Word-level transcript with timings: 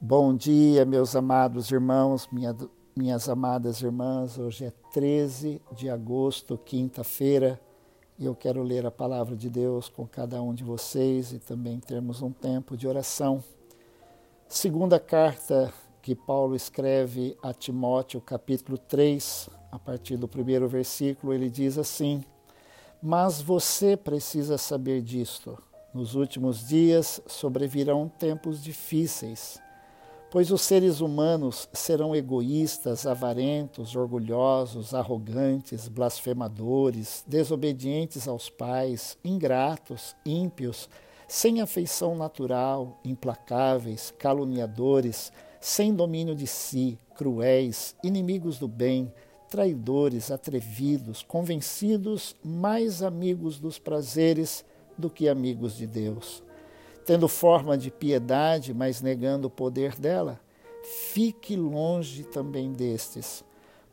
Bom 0.00 0.32
dia, 0.32 0.84
meus 0.84 1.16
amados 1.16 1.72
irmãos, 1.72 2.28
minha, 2.30 2.56
minhas 2.94 3.28
amadas 3.28 3.82
irmãs. 3.82 4.38
Hoje 4.38 4.66
é 4.66 4.72
13 4.92 5.60
de 5.72 5.90
agosto, 5.90 6.56
quinta-feira, 6.56 7.60
e 8.16 8.24
eu 8.24 8.32
quero 8.32 8.62
ler 8.62 8.86
a 8.86 8.92
palavra 8.92 9.34
de 9.34 9.50
Deus 9.50 9.88
com 9.88 10.06
cada 10.06 10.40
um 10.40 10.54
de 10.54 10.62
vocês 10.62 11.32
e 11.32 11.40
também 11.40 11.80
termos 11.80 12.22
um 12.22 12.30
tempo 12.30 12.76
de 12.76 12.86
oração. 12.86 13.42
Segunda 14.46 15.00
carta 15.00 15.72
que 16.00 16.14
Paulo 16.14 16.54
escreve 16.54 17.36
a 17.42 17.52
Timóteo, 17.52 18.20
capítulo 18.20 18.78
3, 18.78 19.50
a 19.72 19.80
partir 19.80 20.16
do 20.16 20.28
primeiro 20.28 20.68
versículo, 20.68 21.34
ele 21.34 21.50
diz 21.50 21.76
assim: 21.76 22.24
Mas 23.02 23.42
você 23.42 23.96
precisa 23.96 24.58
saber 24.58 25.02
disto. 25.02 25.58
Nos 25.92 26.14
últimos 26.14 26.68
dias 26.68 27.20
sobrevirão 27.26 28.08
tempos 28.08 28.62
difíceis 28.62 29.60
pois 30.30 30.50
os 30.50 30.60
seres 30.60 31.00
humanos 31.00 31.68
serão 31.72 32.14
egoístas, 32.14 33.06
avarentos, 33.06 33.96
orgulhosos, 33.96 34.94
arrogantes, 34.94 35.88
blasfemadores, 35.88 37.24
desobedientes 37.26 38.28
aos 38.28 38.50
pais, 38.50 39.16
ingratos, 39.24 40.14
ímpios, 40.26 40.88
sem 41.26 41.60
afeição 41.60 42.14
natural, 42.14 43.00
implacáveis, 43.04 44.12
caluniadores, 44.18 45.32
sem 45.60 45.94
domínio 45.94 46.34
de 46.34 46.46
si, 46.46 46.98
cruéis, 47.16 47.96
inimigos 48.02 48.58
do 48.58 48.68
bem, 48.68 49.12
traidores, 49.48 50.30
atrevidos, 50.30 51.22
convencidos, 51.22 52.36
mais 52.44 53.02
amigos 53.02 53.58
dos 53.58 53.78
prazeres 53.78 54.64
do 54.96 55.08
que 55.08 55.28
amigos 55.28 55.76
de 55.76 55.86
Deus 55.86 56.42
tendo 57.08 57.26
forma 57.26 57.78
de 57.78 57.90
piedade, 57.90 58.74
mas 58.74 59.00
negando 59.00 59.46
o 59.46 59.50
poder 59.50 59.94
dela, 59.98 60.38
fique 60.82 61.56
longe 61.56 62.22
também 62.22 62.70
destes, 62.70 63.42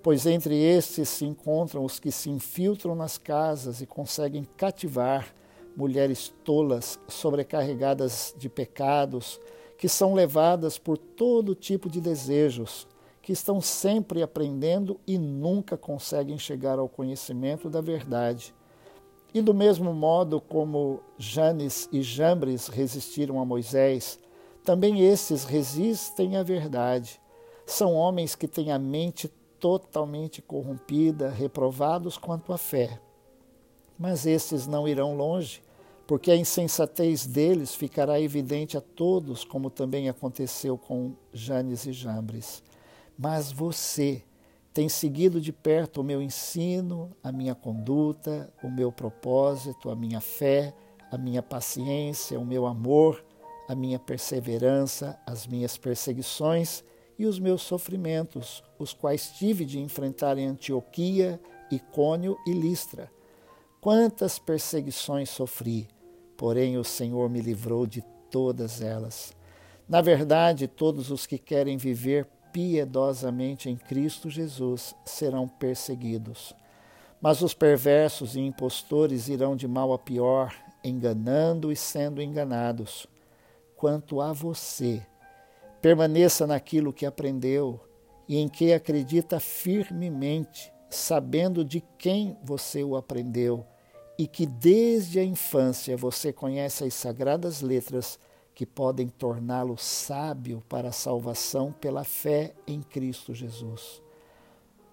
pois 0.04 0.26
entre 0.26 0.54
estes 0.54 1.08
se 1.08 1.24
encontram 1.24 1.86
os 1.86 1.98
que 1.98 2.12
se 2.12 2.30
infiltram 2.30 2.94
nas 2.94 3.18
casas 3.18 3.80
e 3.80 3.86
conseguem 3.86 4.46
cativar 4.58 5.34
mulheres 5.78 6.34
tolas, 6.44 7.00
sobrecarregadas 7.08 8.36
de 8.38 8.50
pecados, 8.50 9.40
que 9.78 9.88
são 9.88 10.14
levadas 10.14 10.78
por 10.78 10.98
todo 10.98 11.56
tipo 11.56 11.90
de 11.90 12.02
desejos, 12.02 12.86
que 13.22 13.32
estão 13.32 13.62
sempre 13.62 14.22
aprendendo 14.22 15.00
e 15.08 15.18
nunca 15.18 15.78
conseguem 15.78 16.38
chegar 16.38 16.80
ao 16.80 16.90
conhecimento 16.90 17.70
da 17.70 17.80
verdade 17.80 18.54
e 19.36 19.42
do 19.42 19.54
mesmo 19.54 19.94
modo 19.94 20.40
como 20.40 21.02
Janes 21.18 21.90
e 21.92 22.02
Jambres 22.02 22.70
resistiram 22.70 23.38
a 23.38 23.44
Moisés, 23.44 24.18
também 24.64 25.02
esses 25.02 25.44
resistem 25.44 26.38
à 26.38 26.42
verdade. 26.42 27.20
São 27.66 27.96
homens 27.96 28.34
que 28.34 28.48
têm 28.48 28.72
a 28.72 28.80
mente 28.80 29.28
totalmente 29.60 30.42
corrompida, 30.42 31.30
reprovados 31.30 32.18
quanto 32.18 32.54
à 32.54 32.58
fé. 32.58 32.98
Mas 34.00 34.26
estes 34.26 34.68
não 34.68 34.88
irão 34.88 35.18
longe, 35.18 35.62
porque 36.08 36.32
a 36.32 36.38
insensatez 36.38 37.26
deles 37.26 37.76
ficará 37.76 38.22
evidente 38.22 38.78
a 38.78 38.82
todos, 38.82 39.44
como 39.44 39.70
também 39.70 40.08
aconteceu 40.08 40.78
com 40.78 41.12
Janes 41.34 41.86
e 41.86 41.92
Jambres. 41.92 42.64
Mas 43.18 43.52
você, 43.52 44.24
tem 44.76 44.90
seguido 44.90 45.40
de 45.40 45.54
perto 45.54 46.02
o 46.02 46.04
meu 46.04 46.22
ensino, 46.22 47.16
a 47.24 47.32
minha 47.32 47.56
conduta, 47.56 48.54
o 48.62 48.70
meu 48.70 48.92
propósito, 48.92 49.90
a 49.90 49.96
minha 49.96 50.20
fé, 50.20 50.74
a 51.10 51.18
minha 51.18 51.42
paciência, 51.42 52.38
o 52.38 52.46
meu 52.46 52.66
amor, 52.66 53.24
a 53.70 53.74
minha 53.74 53.98
perseverança, 53.98 55.18
as 55.26 55.48
minhas 55.48 55.78
perseguições 55.78 56.84
e 57.18 57.26
os 57.26 57.40
meus 57.40 57.62
sofrimentos, 57.62 58.62
os 58.78 58.94
quais 58.94 59.30
tive 59.38 59.64
de 59.64 59.80
enfrentar 59.80 60.38
em 60.38 60.46
Antioquia, 60.46 61.40
Icônio 61.72 62.38
e 62.46 62.52
Listra. 62.52 63.10
Quantas 63.80 64.38
perseguições 64.38 65.30
sofri, 65.30 65.88
porém 66.36 66.78
o 66.78 66.84
Senhor 66.84 67.30
me 67.30 67.40
livrou 67.40 67.88
de 67.88 68.04
todas 68.30 68.82
elas. 68.82 69.32
Na 69.88 70.02
verdade, 70.02 70.68
todos 70.68 71.12
os 71.12 71.26
que 71.26 71.38
querem 71.38 71.78
viver 71.78 72.28
piedosamente 72.56 73.70
em 73.70 73.76
Cristo 73.76 74.30
Jesus 74.30 74.96
serão 75.04 75.46
perseguidos. 75.46 76.56
Mas 77.20 77.42
os 77.42 77.54
perversos 77.54 78.38
e 78.38 78.40
impostores 78.40 79.28
irão 79.28 79.58
de 79.58 79.68
mal 79.68 79.92
a 79.92 80.00
pior, 80.00 80.56
enganando 80.82 81.70
e 81.70 81.76
sendo 81.76 82.22
enganados. 82.22 83.08
Quanto 83.76 84.22
a 84.22 84.32
você, 84.32 85.06
permaneça 85.82 86.48
naquilo 86.48 86.94
que 86.94 87.06
aprendeu 87.06 87.78
e 88.26 88.38
em 88.38 88.48
que 88.48 88.72
acredita 88.72 89.38
firmemente, 89.38 90.72
sabendo 90.90 91.66
de 91.66 91.84
quem 91.98 92.38
você 92.42 92.86
o 92.86 92.96
aprendeu 92.96 93.66
e 94.18 94.26
que 94.26 94.46
desde 94.46 95.20
a 95.20 95.26
infância 95.26 95.98
você 95.98 96.32
conhece 96.32 96.86
as 96.86 96.94
sagradas 96.94 97.60
letras 97.60 98.18
que 98.56 98.66
podem 98.66 99.10
torná-lo 99.10 99.78
sábio 99.78 100.64
para 100.70 100.88
a 100.88 100.94
salvação 100.94 101.74
pela 101.74 102.06
fé 102.06 102.56
em 102.66 102.82
Cristo 102.82 103.34
Jesus. 103.34 104.02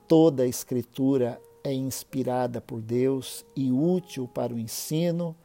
Toda 0.08 0.42
a 0.42 0.48
Escritura 0.48 1.40
é 1.62 1.72
inspirada 1.72 2.60
por 2.60 2.82
Deus 2.82 3.46
e 3.54 3.70
útil 3.70 4.26
para 4.26 4.52
o 4.52 4.58
ensino, 4.58 5.36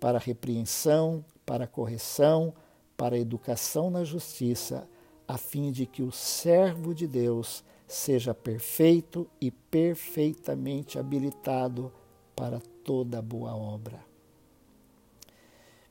para 0.00 0.16
a 0.16 0.20
repreensão, 0.20 1.22
para 1.44 1.64
a 1.64 1.68
correção, 1.68 2.54
para 2.96 3.14
a 3.14 3.18
educação 3.18 3.90
na 3.90 4.04
justiça, 4.04 4.88
a 5.28 5.36
fim 5.36 5.70
de 5.70 5.84
que 5.84 6.02
o 6.02 6.10
servo 6.10 6.94
de 6.94 7.06
Deus 7.06 7.62
seja 7.86 8.34
perfeito 8.34 9.28
e 9.38 9.50
perfeitamente 9.50 10.98
habilitado 10.98 11.92
para 12.34 12.58
toda 12.82 13.20
boa 13.20 13.54
obra. 13.54 14.00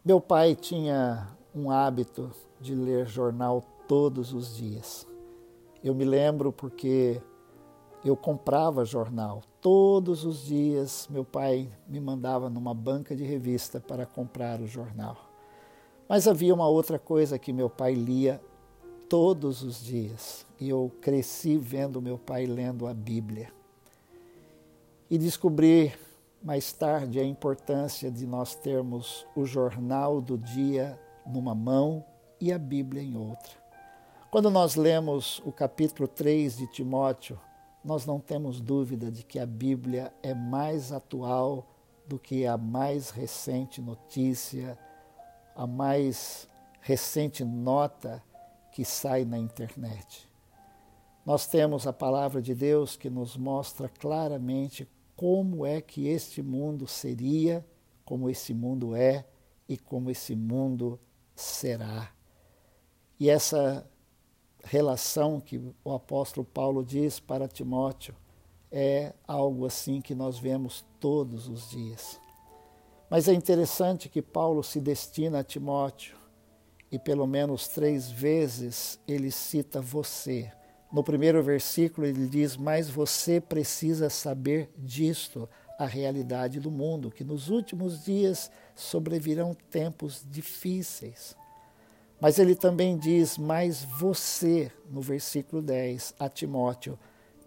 Meu 0.04 0.20
pai 0.20 0.56
tinha 0.56 1.35
um 1.56 1.72
hábito 1.72 2.32
de 2.60 2.76
ler 2.76 3.08
jornal 3.08 3.64
todos 3.88 4.34
os 4.34 4.58
dias. 4.58 5.08
Eu 5.82 5.96
me 5.96 6.04
lembro 6.04 6.52
porque 6.52 7.22
eu 8.04 8.18
comprava 8.18 8.84
jornal. 8.84 9.42
Todos 9.62 10.26
os 10.26 10.46
dias 10.46 11.08
meu 11.10 11.24
pai 11.24 11.70
me 11.88 12.00
mandava 12.00 12.50
numa 12.50 12.74
banca 12.74 13.16
de 13.16 13.24
revista 13.24 13.80
para 13.80 14.06
comprar 14.06 14.60
o 14.60 14.68
jornal. 14.68 15.18
Mas 16.10 16.28
havia 16.28 16.54
uma 16.54 16.68
outra 16.68 17.00
coisa 17.00 17.40
que 17.40 17.54
meu 17.54 17.70
pai 17.70 17.94
lia 17.94 18.42
todos 19.08 19.64
os 19.64 19.84
dias. 19.84 20.46
E 20.60 20.70
eu 20.70 20.92
cresci 21.02 21.58
vendo 21.58 22.02
meu 22.02 22.18
pai 22.18 22.46
lendo 22.46 22.86
a 22.86 22.94
Bíblia. 22.94 23.52
E 25.10 25.18
descobri 25.18 25.94
mais 26.44 26.74
tarde 26.74 27.20
a 27.20 27.24
importância 27.24 28.12
de 28.12 28.28
nós 28.28 28.56
termos 28.56 29.26
o 29.36 29.46
jornal 29.46 30.22
do 30.22 30.38
dia 30.38 31.00
numa 31.26 31.56
mão 31.56 32.06
e 32.40 32.52
a 32.52 32.58
Bíblia 32.58 33.02
em 33.02 33.16
outra. 33.18 33.54
Quando 34.32 34.50
nós 34.50 34.76
lemos 34.76 35.42
o 35.46 35.52
capítulo 35.52 36.08
3 36.08 36.58
de 36.58 36.68
Timóteo, 36.68 37.40
nós 37.84 38.06
não 38.06 38.20
temos 38.20 38.60
dúvida 38.60 39.12
de 39.12 39.24
que 39.24 39.40
a 39.40 39.46
Bíblia 39.46 40.12
é 40.22 40.34
mais 40.34 40.92
atual 40.92 41.68
do 42.08 42.20
que 42.20 42.46
a 42.46 42.58
mais 42.58 43.10
recente 43.10 43.82
notícia, 43.82 44.78
a 45.56 45.66
mais 45.66 46.48
recente 46.82 47.46
nota 47.46 48.22
que 48.72 48.84
sai 48.84 49.24
na 49.24 49.38
internet. 49.38 50.30
Nós 51.26 51.48
temos 51.48 51.88
a 51.88 51.94
palavra 51.94 52.42
de 52.42 52.54
Deus 52.54 52.96
que 52.96 53.10
nos 53.10 53.38
mostra 53.38 53.88
claramente 53.88 54.88
como 55.16 55.66
é 55.66 55.82
que 55.82 56.08
este 56.08 56.44
mundo 56.44 56.86
seria, 56.86 57.66
como 58.04 58.30
esse 58.30 58.54
mundo 58.54 58.96
é 58.96 59.26
e 59.68 59.78
como 59.78 60.12
esse 60.12 60.36
mundo 60.36 61.00
será. 61.36 62.12
E 63.20 63.30
essa 63.30 63.86
relação 64.64 65.40
que 65.40 65.62
o 65.84 65.94
apóstolo 65.94 66.46
Paulo 66.46 66.84
diz 66.84 67.20
para 67.20 67.48
Timóteo 67.48 68.16
é 68.72 69.14
algo 69.28 69.66
assim 69.66 70.02
que 70.02 70.16
nós 70.16 70.40
vemos 70.40 70.86
todos 71.00 71.48
os 71.48 71.70
dias. 71.70 72.20
Mas 73.10 73.28
é 73.28 73.34
interessante 73.34 74.10
que 74.10 74.22
Paulo 74.22 74.64
se 74.64 74.82
destina 74.82 75.40
a 75.40 75.44
Timóteo 75.44 76.18
e 76.92 76.98
pelo 76.98 77.28
menos 77.28 77.68
três 77.68 78.10
vezes 78.10 79.00
ele 79.08 79.30
cita 79.32 79.80
você. 79.80 80.52
No 80.92 81.04
primeiro 81.04 81.42
versículo 81.44 82.08
ele 82.08 82.28
diz: 82.28 82.58
Mas 82.58 82.90
você 82.90 83.40
precisa 83.40 84.10
saber 84.10 84.72
disto 84.78 85.48
a 85.78 85.86
realidade 85.86 86.60
do 86.60 86.72
mundo, 86.72 87.12
que 87.12 87.24
nos 87.24 87.50
últimos 87.50 88.04
dias 88.04 88.50
sobrevirão 88.76 89.56
tempos 89.70 90.26
difíceis. 90.30 91.36
Mas 92.20 92.40
ele 92.40 92.56
também 92.56 92.98
diz: 92.98 93.38
Mas 93.38 93.84
você, 93.84 94.72
no 94.90 95.02
versículo 95.02 95.62
10, 95.62 96.16
a 96.18 96.30
Timóteo, 96.30 96.98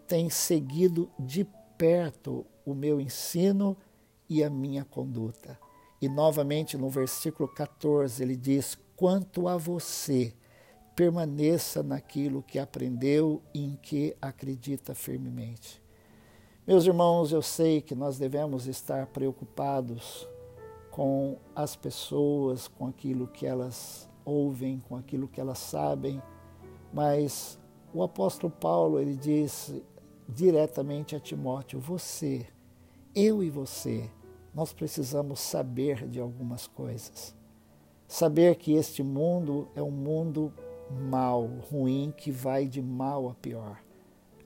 tem 0.07 0.29
seguido 0.31 1.11
de 1.19 1.47
perto 1.77 2.47
o 2.65 2.75
meu 2.75 3.01
ensino 3.01 3.77
e 4.29 4.45
a 4.45 4.51
minha 4.51 4.85
conduta. 4.85 5.59
E 6.01 6.09
novamente 6.09 6.77
no 6.77 6.89
versículo 6.89 7.49
14 7.49 8.23
ele 8.23 8.37
diz: 8.37 8.77
Quanto 8.95 9.49
a 9.49 9.57
você, 9.57 10.35
permaneça 10.95 11.83
naquilo 11.83 12.43
que 12.43 12.59
aprendeu 12.59 13.41
e 13.55 13.65
em 13.65 13.77
que 13.77 14.17
acredita 14.21 14.95
firmemente. 14.95 15.81
Meus 16.69 16.85
irmãos, 16.85 17.32
eu 17.32 17.41
sei 17.41 17.81
que 17.81 17.94
nós 17.94 18.19
devemos 18.19 18.67
estar 18.67 19.06
preocupados 19.06 20.29
com 20.91 21.38
as 21.56 21.75
pessoas, 21.75 22.69
com 22.69 22.87
aquilo 22.87 23.26
que 23.26 23.47
elas 23.47 24.06
ouvem, 24.23 24.79
com 24.87 24.94
aquilo 24.94 25.26
que 25.26 25.41
elas 25.41 25.56
sabem, 25.56 26.23
mas 26.93 27.59
o 27.94 28.03
apóstolo 28.03 28.53
Paulo 28.53 29.00
ele 29.00 29.17
diz 29.17 29.75
diretamente 30.29 31.17
a 31.17 31.20
Timóteo: 31.20 31.81
você, 31.81 32.47
eu 33.15 33.43
e 33.43 33.49
você, 33.49 34.11
nós 34.55 34.70
precisamos 34.70 35.41
saber 35.41 36.06
de 36.06 36.20
algumas 36.20 36.67
coisas. 36.67 37.35
Saber 38.06 38.56
que 38.56 38.75
este 38.75 39.03
mundo 39.03 39.69
é 39.75 39.82
um 39.82 39.91
mundo 39.91 40.53
mal, 40.91 41.47
ruim, 41.70 42.12
que 42.15 42.31
vai 42.31 42.67
de 42.67 42.82
mal 42.82 43.26
a 43.26 43.32
pior. 43.32 43.88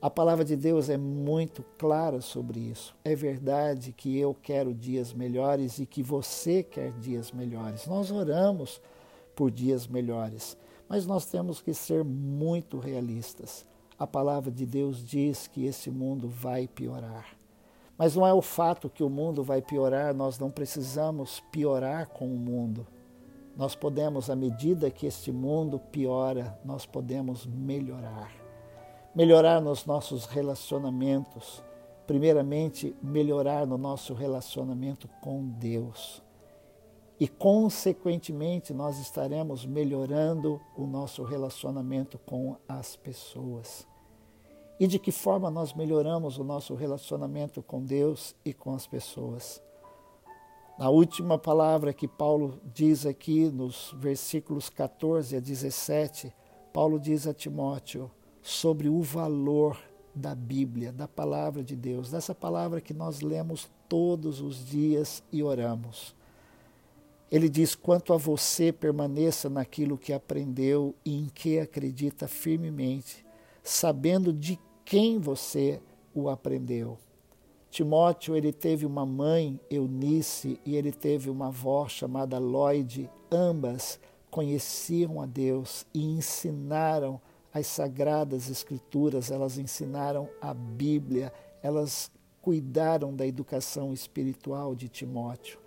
A 0.03 0.09
palavra 0.09 0.43
de 0.43 0.57
Deus 0.57 0.89
é 0.89 0.97
muito 0.97 1.63
clara 1.77 2.19
sobre 2.19 2.59
isso. 2.59 2.93
É 3.05 3.15
verdade 3.15 3.93
que 3.93 4.19
eu 4.19 4.33
quero 4.35 4.73
dias 4.73 5.13
melhores 5.13 5.79
e 5.79 5.85
que 5.85 6.03
você 6.03 6.61
quer 6.61 6.91
dias 6.99 7.31
melhores. 7.31 7.87
Nós 7.87 8.11
oramos 8.11 8.81
por 9.33 9.49
dias 9.49 9.87
melhores, 9.87 10.57
mas 10.89 11.05
nós 11.05 11.25
temos 11.27 11.61
que 11.61 11.73
ser 11.73 12.03
muito 12.03 12.79
realistas. 12.79 13.65
A 13.97 14.05
palavra 14.05 14.51
de 14.51 14.65
Deus 14.65 15.01
diz 15.07 15.47
que 15.47 15.65
esse 15.65 15.89
mundo 15.89 16.27
vai 16.27 16.67
piorar. 16.67 17.37
Mas 17.97 18.13
não 18.13 18.27
é 18.27 18.33
o 18.33 18.41
fato 18.41 18.89
que 18.89 19.05
o 19.05 19.09
mundo 19.09 19.41
vai 19.41 19.61
piorar, 19.61 20.13
nós 20.13 20.37
não 20.37 20.51
precisamos 20.51 21.41
piorar 21.49 22.09
com 22.09 22.25
o 22.25 22.37
mundo. 22.37 22.85
Nós 23.55 23.73
podemos, 23.73 24.29
à 24.29 24.35
medida 24.35 24.91
que 24.91 25.05
este 25.05 25.31
mundo 25.31 25.79
piora, 25.79 26.59
nós 26.65 26.85
podemos 26.85 27.45
melhorar 27.45 28.42
melhorar 29.15 29.61
nos 29.61 29.85
nossos 29.85 30.25
relacionamentos. 30.25 31.63
Primeiramente, 32.07 32.95
melhorar 33.01 33.65
no 33.65 33.77
nosso 33.77 34.13
relacionamento 34.13 35.07
com 35.21 35.47
Deus. 35.47 36.21
E, 37.19 37.27
consequentemente, 37.27 38.73
nós 38.73 38.99
estaremos 38.99 39.65
melhorando 39.65 40.59
o 40.75 40.85
nosso 40.85 41.23
relacionamento 41.23 42.17
com 42.19 42.57
as 42.67 42.95
pessoas. 42.95 43.87
E 44.79 44.87
de 44.87 44.99
que 44.99 45.11
forma 45.11 45.49
nós 45.49 45.73
melhoramos 45.73 46.37
o 46.37 46.43
nosso 46.43 46.73
relacionamento 46.73 47.61
com 47.61 47.85
Deus 47.85 48.35
e 48.43 48.53
com 48.53 48.73
as 48.73 48.85
pessoas? 48.85 49.61
Na 50.77 50.89
última 50.89 51.37
palavra 51.37 51.93
que 51.93 52.07
Paulo 52.07 52.59
diz 52.73 53.05
aqui, 53.05 53.49
nos 53.49 53.95
versículos 53.97 54.69
14 54.69 55.37
a 55.37 55.39
17, 55.39 56.33
Paulo 56.73 56.99
diz 56.99 57.27
a 57.27 57.33
Timóteo: 57.33 58.11
sobre 58.43 58.89
o 58.89 59.01
valor 59.01 59.79
da 60.13 60.35
Bíblia, 60.35 60.91
da 60.91 61.07
palavra 61.07 61.63
de 61.63 61.75
Deus, 61.75 62.11
dessa 62.11 62.35
palavra 62.35 62.81
que 62.81 62.93
nós 62.93 63.21
lemos 63.21 63.71
todos 63.89 64.41
os 64.41 64.63
dias 64.63 65.23
e 65.31 65.41
oramos. 65.41 66.13
Ele 67.31 67.49
diz: 67.49 67.73
quanto 67.73 68.13
a 68.13 68.17
você, 68.17 68.71
permaneça 68.71 69.49
naquilo 69.49 69.97
que 69.97 70.13
aprendeu 70.13 70.93
e 71.03 71.17
em 71.17 71.25
que 71.33 71.57
acredita 71.57 72.27
firmemente, 72.27 73.25
sabendo 73.63 74.31
de 74.31 74.59
quem 74.85 75.17
você 75.17 75.81
o 76.13 76.29
aprendeu. 76.29 76.99
Timóteo, 77.71 78.35
ele 78.35 78.51
teve 78.51 78.85
uma 78.85 79.03
mãe, 79.03 79.59
Eunice, 79.67 80.59
e 80.63 80.75
ele 80.75 80.91
teve 80.91 81.27
uma 81.27 81.47
avó 81.47 81.87
chamada 81.87 82.37
Lloyd. 82.37 83.09
Ambas 83.31 83.99
conheciam 84.29 85.19
a 85.19 85.25
Deus 85.25 85.87
e 85.91 86.03
ensinaram 86.03 87.15
a 87.15 87.32
as 87.53 87.67
sagradas 87.67 88.49
escrituras, 88.49 89.29
elas 89.29 89.57
ensinaram 89.57 90.27
a 90.41 90.53
Bíblia, 90.53 91.31
elas 91.61 92.09
cuidaram 92.41 93.15
da 93.15 93.27
educação 93.27 93.93
espiritual 93.93 94.73
de 94.75 94.89
Timóteo. 94.89 95.59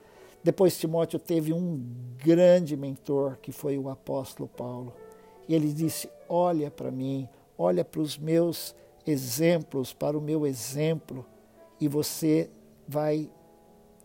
Depois 0.43 0.79
Timóteo 0.79 1.19
teve 1.19 1.53
um 1.53 1.83
grande 2.19 2.77
mentor, 2.77 3.39
que 3.39 3.53
foi 3.53 3.79
o 3.79 3.89
apóstolo 3.89 4.49
Paulo. 4.49 4.93
E 5.49 5.55
ele 5.55 5.73
disse: 5.73 6.09
Olha 6.29 6.71
para 6.71 6.91
mim, 6.91 7.29
olha 7.57 7.85
para 7.85 8.01
os 8.01 8.19
meus 8.19 8.75
exemplos, 9.07 9.93
para 9.93 10.19
o 10.19 10.21
meu 10.21 10.47
exemplo, 10.47 11.25
e 11.81 11.89
você 11.89 12.51
vai 12.87 13.31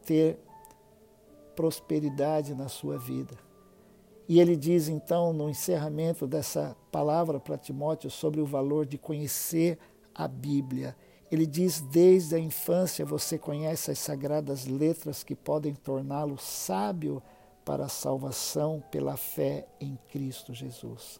ter 0.06 0.39
prosperidade 1.56 2.56
na 2.56 2.68
sua 2.68 2.98
vida. 2.98 3.50
E 4.27 4.39
ele 4.39 4.56
diz 4.56 4.88
então, 4.88 5.33
no 5.33 5.50
encerramento 5.50 6.25
dessa 6.25 6.75
palavra 6.91 7.39
para 7.39 7.57
Timóteo, 7.57 8.09
sobre 8.09 8.39
o 8.39 8.45
valor 8.45 8.85
de 8.85 8.97
conhecer 8.97 9.77
a 10.13 10.27
Bíblia. 10.27 10.95
Ele 11.31 11.45
diz: 11.45 11.81
desde 11.81 12.35
a 12.35 12.39
infância 12.39 13.06
você 13.06 13.38
conhece 13.38 13.91
as 13.91 14.00
sagradas 14.00 14.65
letras 14.65 15.23
que 15.23 15.35
podem 15.35 15.73
torná-lo 15.73 16.38
sábio 16.38 17.21
para 17.63 17.85
a 17.85 17.89
salvação 17.89 18.83
pela 18.91 19.15
fé 19.15 19.65
em 19.79 19.97
Cristo 20.09 20.53
Jesus. 20.53 21.19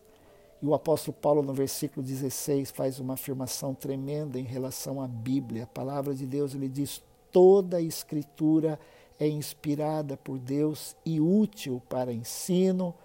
E 0.62 0.66
o 0.66 0.74
apóstolo 0.74 1.18
Paulo, 1.20 1.42
no 1.42 1.54
versículo 1.54 2.06
16, 2.06 2.72
faz 2.72 3.00
uma 3.00 3.16
afirmação 3.16 3.74
tremenda 3.74 4.40
em 4.40 4.44
relação 4.44 5.02
à 5.02 5.08
Bíblia. 5.08 5.64
A 5.64 5.68
palavra 5.68 6.14
de 6.14 6.26
Deus, 6.26 6.54
ele 6.54 6.68
diz: 6.68 7.02
toda 7.32 7.78
a 7.78 7.82
Escritura 7.82 8.80
é 9.22 9.28
inspirada 9.28 10.18
por 10.18 10.40
Deus 10.40 10.96
e 11.06 11.22
útil 11.22 11.80
para 11.88 12.12
ensino, 12.12 12.96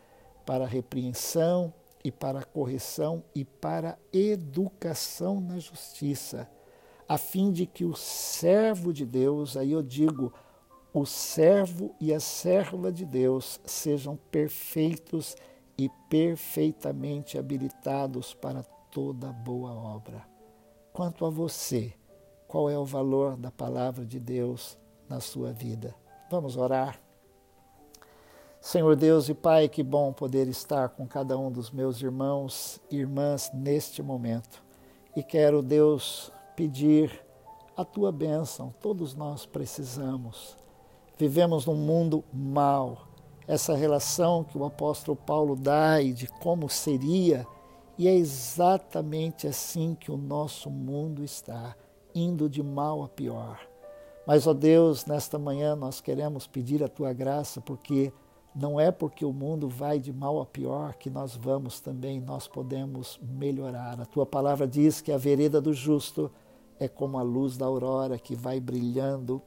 para 0.46 0.64
repreensão 0.64 1.74
e 2.02 2.10
para 2.10 2.42
correção 2.42 3.22
e 3.34 3.44
para 3.44 3.98
educação 4.10 5.42
na 5.42 5.58
justiça, 5.58 6.50
a 7.06 7.18
fim 7.18 7.52
de 7.52 7.66
que 7.66 7.84
o 7.84 7.94
servo 7.94 8.94
de 8.94 9.04
Deus, 9.04 9.58
aí 9.58 9.72
eu 9.72 9.82
digo, 9.82 10.32
o 10.90 11.04
servo 11.04 11.94
e 12.00 12.14
a 12.14 12.18
serva 12.18 12.90
de 12.90 13.04
Deus 13.04 13.60
sejam 13.66 14.16
perfeitos 14.30 15.36
e 15.76 15.90
perfeitamente 16.08 17.36
habilitados 17.36 18.32
para 18.32 18.62
toda 18.90 19.34
boa 19.34 19.74
obra. 19.74 20.26
Quanto 20.94 21.26
a 21.26 21.30
você, 21.30 21.92
qual 22.48 22.70
é 22.70 22.78
o 22.78 22.86
valor 22.86 23.36
da 23.36 23.50
palavra 23.50 24.06
de 24.06 24.18
Deus 24.18 24.78
na 25.06 25.20
sua 25.20 25.52
vida? 25.52 25.94
Vamos 26.28 26.56
orar. 26.56 27.00
Senhor 28.60 28.96
Deus 28.96 29.28
e 29.28 29.34
Pai, 29.34 29.68
que 29.68 29.80
bom 29.80 30.12
poder 30.12 30.48
estar 30.48 30.88
com 30.88 31.06
cada 31.06 31.38
um 31.38 31.52
dos 31.52 31.70
meus 31.70 32.02
irmãos 32.02 32.80
e 32.90 32.96
irmãs 32.96 33.48
neste 33.54 34.02
momento. 34.02 34.60
E 35.14 35.22
quero, 35.22 35.62
Deus, 35.62 36.32
pedir 36.56 37.24
a 37.76 37.84
tua 37.84 38.10
bênção. 38.10 38.74
Todos 38.80 39.14
nós 39.14 39.46
precisamos. 39.46 40.56
Vivemos 41.16 41.64
num 41.64 41.76
mundo 41.76 42.24
mau. 42.32 43.06
Essa 43.46 43.76
relação 43.76 44.42
que 44.42 44.58
o 44.58 44.64
apóstolo 44.64 45.16
Paulo 45.16 45.54
dá 45.54 46.02
e 46.02 46.12
de 46.12 46.26
como 46.26 46.68
seria, 46.68 47.46
e 47.96 48.08
é 48.08 48.14
exatamente 48.16 49.46
assim 49.46 49.94
que 49.94 50.10
o 50.10 50.16
nosso 50.16 50.68
mundo 50.68 51.22
está, 51.22 51.76
indo 52.12 52.50
de 52.50 52.64
mal 52.64 53.04
a 53.04 53.08
pior. 53.08 53.60
Mas, 54.26 54.44
ó 54.46 54.52
Deus, 54.52 55.06
nesta 55.06 55.38
manhã 55.38 55.76
nós 55.76 56.00
queremos 56.00 56.48
pedir 56.48 56.82
a 56.82 56.88
tua 56.88 57.12
graça, 57.12 57.60
porque 57.60 58.12
não 58.52 58.80
é 58.80 58.90
porque 58.90 59.24
o 59.24 59.32
mundo 59.32 59.68
vai 59.68 60.00
de 60.00 60.12
mal 60.12 60.40
a 60.40 60.46
pior 60.46 60.94
que 60.94 61.08
nós 61.08 61.36
vamos 61.36 61.78
também, 61.78 62.20
nós 62.20 62.48
podemos 62.48 63.20
melhorar. 63.22 64.00
A 64.00 64.04
tua 64.04 64.26
palavra 64.26 64.66
diz 64.66 65.00
que 65.00 65.12
a 65.12 65.18
vereda 65.18 65.60
do 65.60 65.72
justo 65.72 66.28
é 66.80 66.88
como 66.88 67.18
a 67.18 67.22
luz 67.22 67.56
da 67.56 67.66
aurora 67.66 68.18
que 68.18 68.34
vai 68.34 68.58
brilhando 68.58 69.40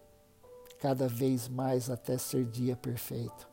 cada 0.80 1.10
vez 1.10 1.50
mais 1.50 1.90
até 1.90 2.18
ser 2.18 2.46
dia 2.46 2.76
perfeito. 2.78 3.50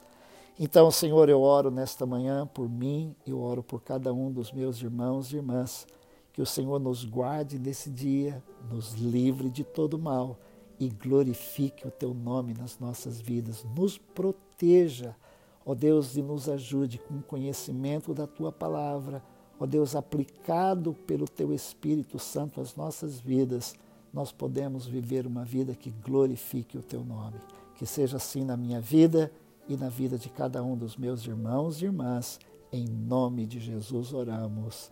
Então, 0.58 0.90
Senhor, 0.92 1.28
eu 1.28 1.42
oro 1.42 1.72
nesta 1.72 2.06
manhã 2.06 2.46
por 2.46 2.68
mim, 2.68 3.16
eu 3.26 3.40
oro 3.40 3.64
por 3.64 3.82
cada 3.82 4.14
um 4.14 4.30
dos 4.30 4.52
meus 4.52 4.80
irmãos 4.80 5.32
e 5.32 5.36
irmãs, 5.36 5.86
que 6.32 6.40
o 6.40 6.46
Senhor 6.46 6.78
nos 6.78 7.04
guarde 7.04 7.58
nesse 7.58 7.90
dia, 7.90 8.42
nos 8.70 8.92
livre 8.92 9.50
de 9.50 9.64
todo 9.64 9.98
mal 9.98 10.38
e 10.78 10.88
glorifique 10.88 11.86
o 11.86 11.90
teu 11.90 12.12
nome 12.12 12.54
nas 12.54 12.78
nossas 12.78 13.20
vidas. 13.20 13.64
Nos 13.76 13.98
proteja, 13.98 15.16
ó 15.64 15.74
Deus, 15.74 16.16
e 16.16 16.22
nos 16.22 16.48
ajude 16.48 16.98
com 16.98 17.14
o 17.14 17.22
conhecimento 17.22 18.12
da 18.12 18.26
tua 18.26 18.52
palavra, 18.52 19.22
ó 19.58 19.66
Deus, 19.66 19.96
aplicado 19.96 20.94
pelo 21.06 21.26
teu 21.26 21.52
Espírito 21.52 22.18
Santo 22.18 22.60
às 22.60 22.76
nossas 22.76 23.18
vidas, 23.18 23.74
nós 24.12 24.32
podemos 24.32 24.86
viver 24.86 25.26
uma 25.26 25.44
vida 25.44 25.74
que 25.74 25.90
glorifique 25.90 26.78
o 26.78 26.82
teu 26.82 27.04
nome. 27.04 27.38
Que 27.74 27.84
seja 27.84 28.16
assim 28.16 28.44
na 28.44 28.56
minha 28.56 28.80
vida 28.80 29.30
e 29.68 29.76
na 29.76 29.88
vida 29.88 30.16
de 30.16 30.30
cada 30.30 30.62
um 30.62 30.76
dos 30.76 30.96
meus 30.96 31.26
irmãos 31.26 31.82
e 31.82 31.84
irmãs. 31.84 32.38
Em 32.72 32.86
nome 32.86 33.46
de 33.46 33.60
Jesus 33.60 34.14
oramos. 34.14 34.90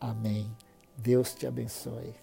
Amém. 0.00 0.50
Deus 0.96 1.34
te 1.34 1.46
abençoe. 1.46 2.21